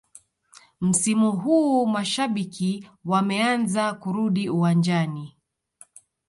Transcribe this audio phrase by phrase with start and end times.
[0.81, 5.37] msimu huu mashabiki wameanza kurudi uwanjani